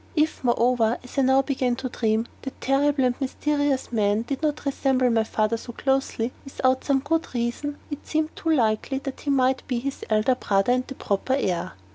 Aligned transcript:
If, 0.15 0.43
moreover, 0.43 0.97
as 1.03 1.19
I 1.19 1.21
now 1.21 1.43
began 1.43 1.75
to 1.75 1.87
dream, 1.87 2.25
that 2.41 2.59
terrible 2.59 3.03
and 3.03 3.13
mysterious 3.21 3.91
man 3.91 4.23
did 4.23 4.41
not 4.41 4.65
resemble 4.65 5.11
my 5.11 5.23
father 5.23 5.57
so 5.57 5.73
closely 5.73 6.33
without 6.43 6.83
some 6.83 7.01
good 7.01 7.27
reason, 7.35 7.77
it 7.91 8.07
seemed 8.07 8.35
too 8.35 8.49
likely 8.49 8.97
that 8.97 9.19
he 9.21 9.29
might 9.29 9.61
be 9.67 9.77
his 9.77 10.03
elder 10.09 10.33
brother 10.33 10.71
and 10.73 10.87
the 10.87 10.95
proper 10.95 11.33
heir. 11.33 11.73